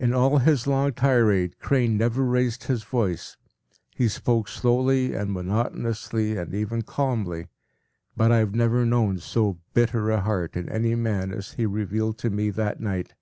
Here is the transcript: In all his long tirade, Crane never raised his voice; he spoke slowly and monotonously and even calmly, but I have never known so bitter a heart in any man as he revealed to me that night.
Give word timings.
In 0.00 0.12
all 0.12 0.38
his 0.38 0.66
long 0.66 0.92
tirade, 0.92 1.60
Crane 1.60 1.96
never 1.96 2.24
raised 2.24 2.64
his 2.64 2.82
voice; 2.82 3.36
he 3.94 4.08
spoke 4.08 4.48
slowly 4.48 5.14
and 5.14 5.30
monotonously 5.30 6.36
and 6.36 6.52
even 6.52 6.82
calmly, 6.82 7.46
but 8.16 8.32
I 8.32 8.38
have 8.38 8.56
never 8.56 8.84
known 8.84 9.18
so 9.20 9.60
bitter 9.72 10.10
a 10.10 10.20
heart 10.22 10.56
in 10.56 10.68
any 10.68 10.96
man 10.96 11.30
as 11.32 11.52
he 11.52 11.64
revealed 11.64 12.18
to 12.18 12.28
me 12.30 12.50
that 12.50 12.80
night. 12.80 13.14